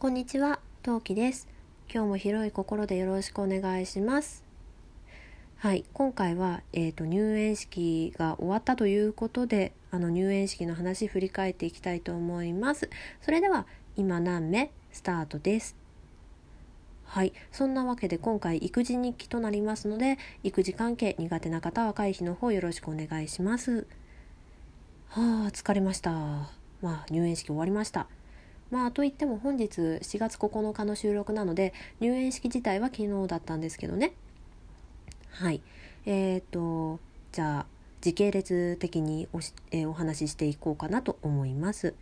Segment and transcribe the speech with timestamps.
[0.00, 1.48] こんにちは、トウキです。
[1.90, 4.44] 今日も広い心でよろしくお願いします。
[5.56, 12.90] はい、今回は、えー、と入園式が終わったということで、あの入園式の話振り返っていきたいと思います。
[13.22, 15.74] それでは今何目スタートです。
[17.04, 23.86] はい、そんなわけで今回育児日記となりますので、育児関係苦手な方は回避の方よろしくお願いします。
[25.08, 26.10] はあ、疲れました。
[26.10, 26.50] ま
[26.82, 28.06] あ入園式終わりました。
[28.74, 34.14] まあといっても本日4月9日の収録なので入園式自体は昨日だったんですけどね。
[35.30, 35.62] はい。
[36.06, 36.98] えーと
[37.30, 37.66] じゃあ
[38.00, 41.94] 時系列的におし、えーお話ししていこうかなと思います。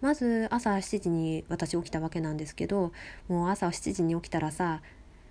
[0.00, 2.92] まず朝7時に私起きたわけなんですけど
[3.26, 4.80] もう朝7時に起きたらさ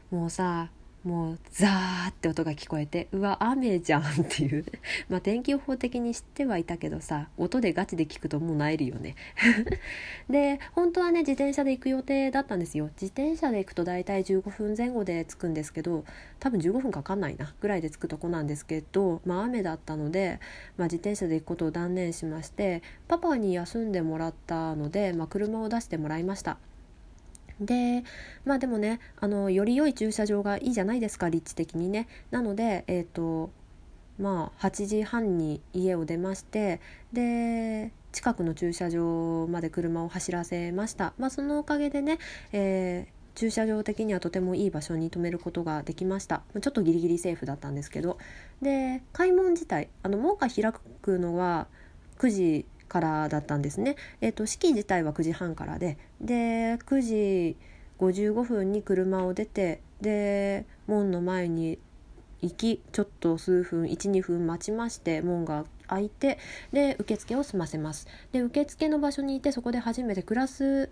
[0.09, 0.71] もうさ
[1.03, 4.65] もうザーって音が聞こえてうわ雨じゃんっていう。
[5.09, 9.15] まあ天気予報的に知ってはいたけどさ音でガチで聞くともう萎えるよね。
[10.29, 12.85] で本当はね自転車で行く予定だったんですよ。
[13.01, 16.05] 自転車で行くと大体15分前後で着くんですけど
[16.39, 20.39] 多分15分かかんないなぐらいで着くとこなんですけどまあ雨だったので、
[20.77, 26.57] まあ、自転車で行くことを断念しましてパパに休んでもらったので、まあ、車を出してもらいました。
[27.61, 28.03] で
[28.43, 32.07] まあでもねあのより良い駐車場がいいじゃないですか立地的にね。
[32.31, 33.51] なのでえっ、と
[34.19, 36.81] まあ8時半に家を出まして
[37.13, 41.13] で近くの駐車場まで車を走らせました。
[41.17, 42.19] まあそのおかげでね、
[42.51, 46.43] えー駐車場的にはとてもいい場所に止めることができました。
[46.59, 48.17] ちょっとギリギリセーフだったんですけど。
[48.61, 51.67] で開門自体あの門が開くのは
[52.19, 57.55] 9時からだったんですね、えー、と式自体は9時半からでで9時
[57.99, 61.79] 55分に車を出てで門の前に
[62.41, 66.37] 行きちょっと数分12分待ちまして門が開いて
[66.73, 68.07] で受付を済ませます。
[68.33, 70.89] で受付の場所にいてそこで初めてクラス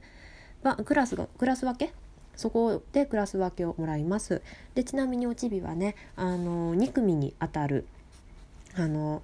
[0.85, 1.93] クラスがクラス分け？
[2.35, 4.41] そこでクラス分けをもらいます。
[4.75, 7.85] でちなみにおちびはねあの2組にあたる
[8.75, 9.21] あの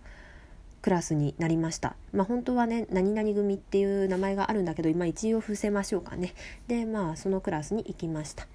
[0.85, 1.95] クラスになりました。
[2.13, 6.35] まあ本当はね何々組っていう名前があるんだけど今一応伏せましょうかね。
[6.67, 8.47] でまあそのクラスに行きました。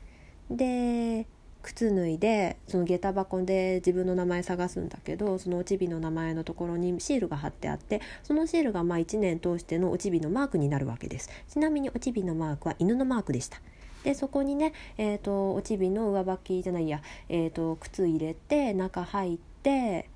[0.48, 1.26] で
[1.62, 11.28] 靴脱いでその下駄箱で自分の名前探すんだけどそのおちびの名前のところにシールが貼ってあってそのシールがまあ1年通してのおちびのマークになるわけです。
[11.48, 13.60] ちなみにおちびのマークは犬のマークでした。
[14.04, 20.08] でそこにね、えー、とおちびの上履きじゃないや、えー、と靴入れて中入って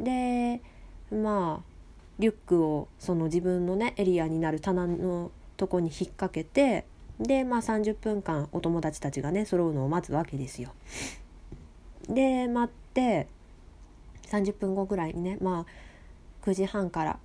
[0.00, 0.62] で
[1.12, 1.72] まあ
[2.18, 6.86] リュックをその自分のねエリアになる棚のとこに引っ掛けて
[7.20, 10.72] でまあ30分間お友達たちがね揃うのを待つわけですよ。
[12.08, 13.28] で待って
[14.24, 17.18] 30分後ぐらいにねまあ9時半から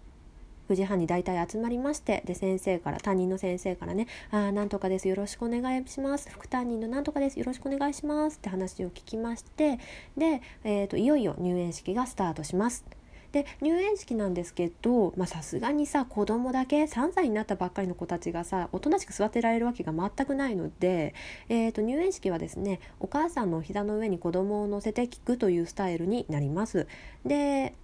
[0.69, 9.79] 9時半に大体集まりましてで先生から担任の先生からね「ああなんとかですよろしくお願いします副担任のなんとかですよろしくお願いします」って話を聞きまして
[10.17, 12.96] で、えー、といよいよ入園式がスタートします。
[13.37, 21.13] で入園式なんですけどさすがにさ子供だけ3歳になったばっかりの子たちがさおとなしく座ってられるわけが全くないので、
[21.47, 26.87] えー、と入園式はですねお母さんの膝の上に子供を乗せて聞くというスタイルになります。
[27.25, 27.75] で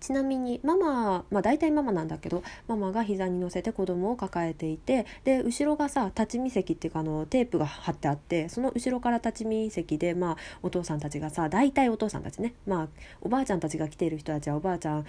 [0.00, 12.88] ちなみにママ、まあ、大体ママなんだけどママが膝に乗せて子供を抱えていてで後ろがさ立ち見席っていうかあのテープが貼ってあってその後ろから立ち見席で、まあ、お父さんたちがさ大体お父さんたちね、まあ、
[13.20, 15.06] おばあちゃんたちが来ている人たちはおばあちゃん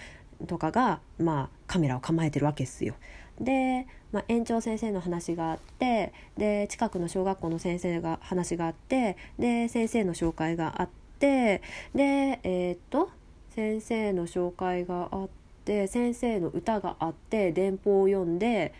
[0.47, 2.95] とかが、まあ、カメラを構えてるわけですよ。
[3.39, 10.89] で、まあ、園長先生の話があってで近くの小学校の先生が話があってで先生の紹介があっ
[11.19, 11.61] て
[11.95, 13.09] でえー、っと
[13.55, 15.29] 先生の紹介があっ
[15.65, 18.73] て先生の歌があって電報を読んで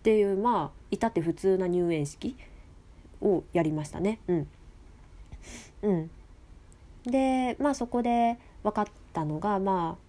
[0.00, 2.36] っていうまあ至って普通な入園式
[3.20, 4.20] をやりましたね。
[4.28, 4.48] うん、
[5.82, 6.10] うん、
[7.04, 10.06] でまあそこで分かったのがまあ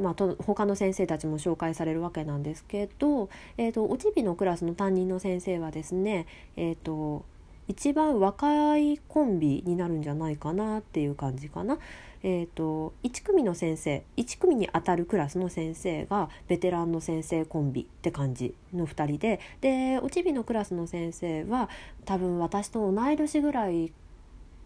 [0.00, 6.26] まあ、と他の先生たちも紹介されるわけなんですけど、えーと、おちびのクラスの担任の先生はですね、
[6.56, 7.24] えーと
[7.68, 11.78] 一番若いコンビになるんじゃないかなっていう感じかな。
[12.22, 21.68] えーと、1組の先生1組にあたるクラスの先生がベテランの先生コンビって感じの2人ででおちびのクラスの先生は
[22.04, 23.92] 多分私と同い年ぐらい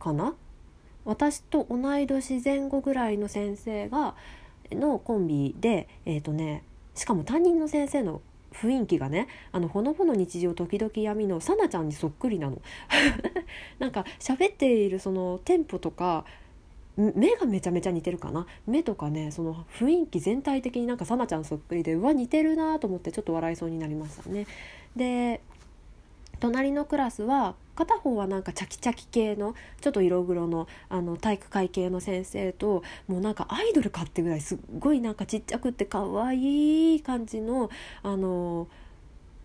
[0.01, 0.35] かな？
[1.05, 4.15] 私と同い年前後ぐらいの先生が
[4.71, 6.65] のコンビでえっ、ー、とね
[6.95, 8.23] しかも担任の先生の
[8.53, 12.61] 雰囲気がねあのほのぼの日常時々闇のさなちゃんにそっくりなの。
[13.79, 16.25] なんか喋っているそのテンポとか
[16.97, 18.47] 目がめちゃめちゃ似てるかな？
[18.67, 24.47] 目とかねその雰囲気全体的になんかさなちゃんそっくりでうわ似てるなと思ってちょっと笑いそうになりましたね。
[24.95, 25.41] で
[26.41, 37.71] 隣のクラスは片方はなんかチャキチャキ系のちょっと色黒のあの体育会系の先生ともうなんかアイドルかってぐらいすっごいなんかちっちゃくって可愛い感じの
[38.03, 38.69] あの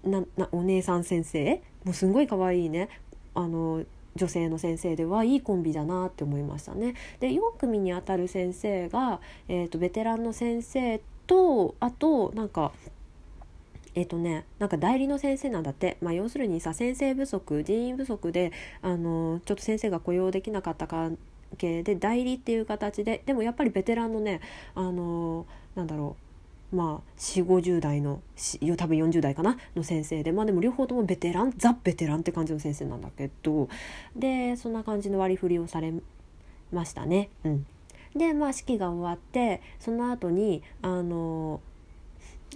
[0.04, 2.90] ななお姉さん先生もうすんごい可愛いね
[3.34, 3.84] あの
[4.16, 6.96] 女性の先生ではいいコンビだなって思いましたね。
[7.20, 12.72] で4組にあたる先生が、えーと、ベテランの先生とあとなんか
[13.98, 18.52] えっ、とねなんか代理の先生なんだって、まあ、要するにさ先生不足人員不足で
[18.84, 21.18] あのちょっと先生が雇用できなかった関
[21.58, 24.42] 係で代理っていう形ででもやっぱりベテランのね
[24.76, 26.76] あのなんだろう。
[26.76, 28.22] まあ4 5 0代の
[28.76, 29.58] 多分40代かな？
[29.76, 30.32] の先生で。
[30.32, 33.68] まあでも両方ともベテランザ・ベテランって感じの先生なんだけど。
[34.16, 35.94] でそんな感じの割り振りをされ
[36.72, 37.30] ましたね。
[37.46, 37.66] うん、
[38.16, 41.62] でまあ式が終わってその後にあの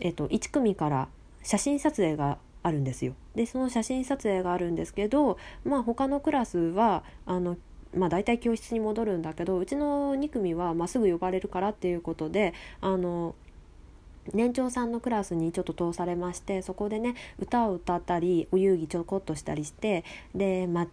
[0.01, 1.07] えっと1組から
[1.43, 3.13] 写真撮影があるんですよ。
[3.35, 7.57] でその写真撮影があるんですけどまあ他のクラスはあの
[7.93, 13.35] まあ、大体教室に戻るんだけどうちの2組はまあすぐ呼ばれるからっていうことであの
[14.33, 20.05] 年長さんのクラスにちょっと通されましてそこでね歌を歌ったりお遊戯ちょこっとしたりして
[20.35, 20.88] で、ま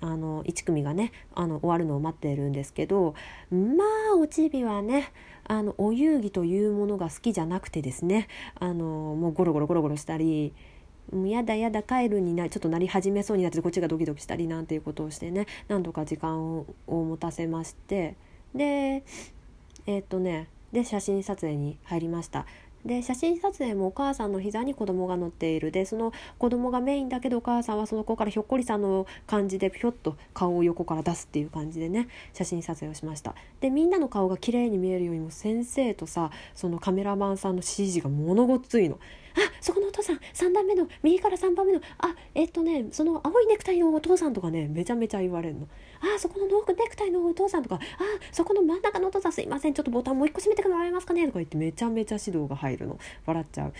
[0.00, 3.14] あの1組がねあの終わるのを待ってるんですけど
[3.52, 3.84] ま
[4.14, 5.12] あおちびはね
[5.52, 8.26] あのお遊戯というものが好きじゃなくてですね
[8.58, 10.54] あのもうゴロゴロゴロゴロしたり
[11.12, 18.16] もうやだやだ帰るになちょっとなり始めそうになってこっちがドキドキしたりなんていうことをしてね何度か時間を持たせまして
[18.54, 19.04] で
[19.84, 22.46] えっ、とねで写真撮影に入りました。
[22.84, 25.70] で写真撮影もお母さんの膝に子供が乗っている。
[25.70, 33.34] でその子供がメインだけどお母さんはその子からひょっこりさんの感じでひょっと顔を横から出すっていう感じでね写真撮影をしました。
[33.60, 38.98] でみんなの顔が綺麗に見えるようにも先生とさそのカメラマンさんの指示がものごっついの。
[39.34, 41.80] あそこのお父さん3段目の右から3番目の。
[41.98, 45.68] あえっとねその青いネクタイのお父さんとかねめちゃめちゃ言われるの。
[46.02, 47.76] あそこのノーネクタイのお父さんとか。
[47.76, 47.78] あ
[48.32, 51.26] そこの真ん中のお父さんすいませんちょっとボタンもう一個閉めてもらえますかね。
[51.26, 52.98] とか言ってめちゃめちゃ指導が入るの。
[53.24, 53.72] 笑っちゃう。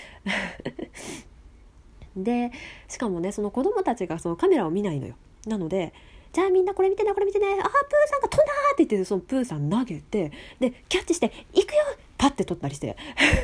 [2.17, 2.53] で
[2.89, 5.17] しかもねその子供たちがそのカメラを見ないのよ。
[5.47, 5.93] なので
[6.33, 7.47] じゃあみんなこれ見てねこれ見てね。
[7.47, 7.65] あープー
[8.09, 10.31] さんが飛んだって言ってそのプーさん投げて
[10.61, 11.85] でキャッチして「行くよ!」
[12.19, 12.97] パッて撮ったりして。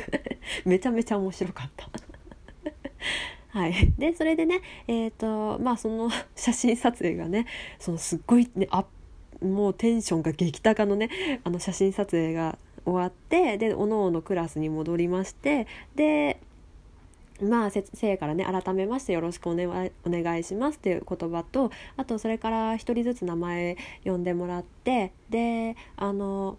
[0.65, 1.89] めちゃめちゃ面白かった。
[3.49, 7.45] はい、でそれでねえ、ー、とまあその 写真撮影がね
[7.79, 8.85] そのすっごいねあ
[9.41, 11.09] もうテンションが激高のね
[11.43, 16.39] あの写真撮影が終わってでおのおのクラスに戻りましてで
[17.41, 26.57] まあ、生からね改めましてよろしくお,、ね、お願いしますっていう言葉とあとそれから一人ずつ名前呼んでもらってであの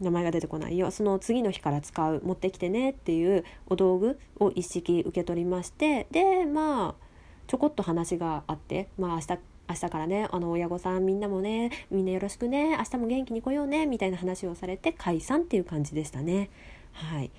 [0.00, 0.90] 名前が出てこないよ。
[0.90, 7.04] その次の日から使う持ってきてねっていうお道具を一式受け取りましてでまあ
[7.46, 9.38] ちょこっと話があってまあ明日
[9.68, 16.50] 明日からねあの親御さんみんなもねみんなよろしくね明日も元気に来ようねみたいな話をされて解散っていう感じでしたね。
[16.92, 17.30] はい。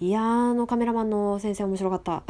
[0.00, 2.22] いやあのカメラマンの先生面白かった。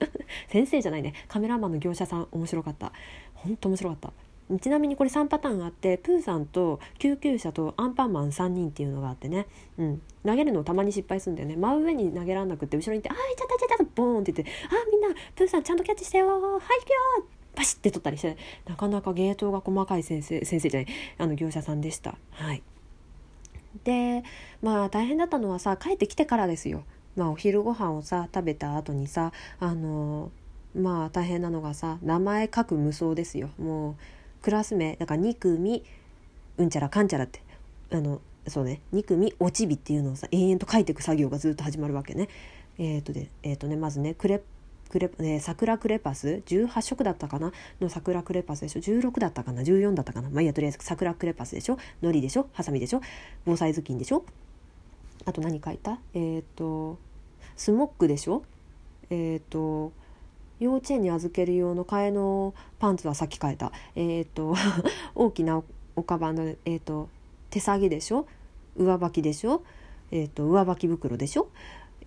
[0.48, 1.14] 先生じゃないね。
[1.26, 2.92] カメラマンの業者さん面白かった。
[3.34, 4.12] ほんと面白かった。
[4.60, 9.46] ちなみにこれ3パターンあってプーさんと救急車とアンパンマン3人っていうのがあってね、
[9.78, 17.26] うん、投げるのをたまに失敗するんだよね真上に投げらんなくて後ろに行って「あいちゃったちゃった」ボーンって言って「あみんなプーさんちゃんとキャッチしてよはい行くよ!」
[17.56, 18.36] バシッて取ったりして
[18.66, 22.16] なかなか芸当が細かい先生先生じゃないあの業者さんでした。
[22.30, 22.62] はい
[23.82, 24.22] で
[24.62, 26.84] まあ大変だったのはさ帰ってきてからですよ。
[27.16, 30.30] まあ、お昼ご飯をさ食べた後にさあの
[30.74, 33.96] まあ大変なのがさ名前書く無双ですよもう
[34.44, 35.82] クラス名だから2組
[36.58, 37.40] うんちゃらかんちゃらって
[37.90, 42.28] あのそうね2組おちびっていうのをさ延々と書いていく作業がずっと始まるわけね。
[42.76, 44.42] えっ、ー、とでえー、とねまずねクレ
[44.90, 47.52] クレ、えー、桜クレパス18色だったかな？
[47.80, 50.28] の桜クレパスでしょ？16だったかな？14だったかな？
[50.28, 51.78] まあいいやとりあえず桜クレパスでしょ？
[52.02, 52.50] のりでしょ？
[52.52, 53.00] ハサミでしょ？
[53.46, 54.26] 防災頭巾でしょ？
[55.24, 55.98] あと何書いた？
[56.12, 56.98] えっ、ー、と
[57.56, 58.42] スモックでしょ？
[59.08, 59.92] えっ、ー、と
[60.60, 63.72] 幼稚園に預ける用の替えのパンツはさっき変えた。
[63.96, 64.54] え、ー、と
[65.14, 65.62] 大きな
[65.96, 67.08] おかばの、えーと、
[67.50, 68.26] 手提げでしょ？
[68.76, 69.62] 上履きでしょ、
[70.10, 71.48] えーと、上履き袋でしょ？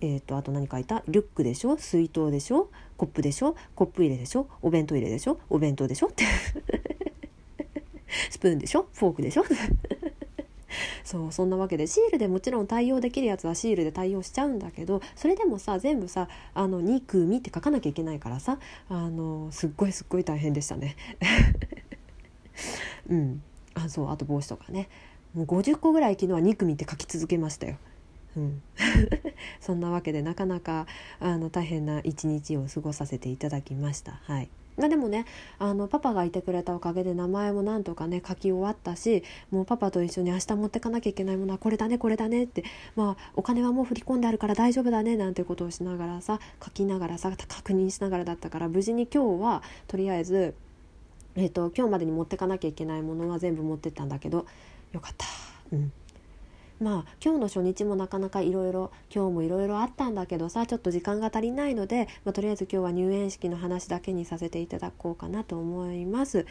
[0.00, 1.02] えーと、あと何書いた？
[1.08, 1.76] リュックでしょ？
[1.76, 2.70] 水筒でしょ？
[2.96, 3.56] コップでしょ？
[3.74, 4.48] コップ入れでしょ？
[4.62, 5.38] お弁当入れでしょ？
[5.50, 6.08] お弁当でしょ？
[6.08, 6.24] って。
[8.30, 8.86] スプーンでしょ？
[8.94, 9.44] フォークでしょ？
[11.04, 18.58] そうそんなわけでシールでもちろん対応できるやつはシールで対応しちゃうんだけどそれでもさ全部さ「あの2組」って書かなきゃいけないからさ
[18.88, 20.96] あのすっごいすっごい大変でしたね。
[23.08, 23.42] うん
[23.74, 24.88] あそうあと帽子とかね
[25.34, 27.76] もう50個ぐらい昨日は2組って書き続けましたよ。
[28.36, 28.62] うん、
[29.60, 30.86] そんなわけでなかなか
[31.20, 34.20] あの大変な一日を過ごさせていただきました。
[34.24, 34.50] はい、
[34.88, 35.26] でもね
[35.58, 42.62] あのパパがいてくれたおかげで名前もなんとかね書き終わったしもうパパと一緒に明日持ってかなきゃいけないものはこれだねこれだねって
[42.94, 50.54] まあお金はもう振り込んであるから大丈夫だねなんてことをしながらさ書きながらさ確認しながらだったから無事に今日はとりあえず、
[51.34, 54.46] えーと、今日までに持ってかなきゃいけないものは全部持ってったんだけど
[54.92, 55.26] よかった。
[55.72, 55.92] うん
[56.80, 66.46] まあ今日の初日もなかなかいろいろ今日もいろいろあったんだけどさちょっと時間が足りないので、まあ、とりあえず今日は入園式の話だけにさせていただこうかなと思います。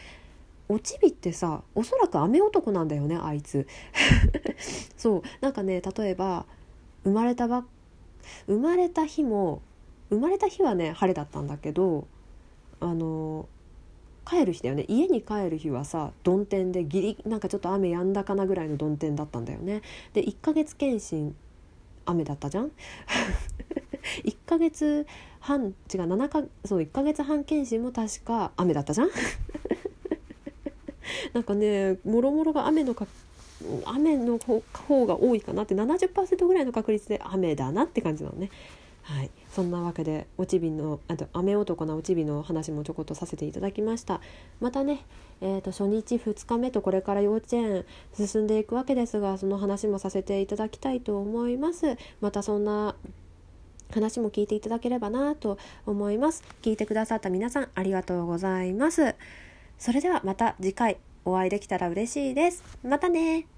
[0.70, 3.66] おちびってさおそらく雨男なんだよねあいつ
[4.98, 6.44] そうなんかね例えば
[7.04, 7.64] 生まれたば
[8.46, 9.62] 生まれた日も
[10.10, 12.06] 生まれた日はね晴れだったんだけど
[12.80, 13.48] あの
[14.28, 14.84] 帰る日だよね。
[14.88, 19.82] 家に帰る日はさ曇天でギリなんかちょっと雨やんだかなぐらいの曇天だったんだよね。
[20.12, 21.34] で1ヶ月検診
[22.04, 22.70] 雨だったじゃん？
[24.24, 25.06] 1ヶ月
[25.40, 29.10] 半違う7かそう1ヶ月半検診も確か雨だったじゃん？
[31.32, 33.06] なんかねもろもろが雨のか
[33.86, 34.62] 雨の方
[35.06, 38.50] が多いかなって70%ぐらいの確率で雨だなって感じなのね。
[39.02, 44.20] はい、そんなわけでおちびのあと雨男なおちびの話もちょこっとさせていただきました。
[44.60, 45.04] またね、
[45.40, 51.96] えーと、初日2日目とこれから幼稚園進んでいくわけですがその話もさせていただきたいと思います。
[52.20, 52.94] またそんな
[53.90, 56.42] 話も聞いていただければなと思います。
[56.62, 59.14] 聞いてくださった皆さんありがとうございます。
[59.78, 62.62] それではまた次回お会いできたら嬉しいです。
[62.82, 63.57] またね。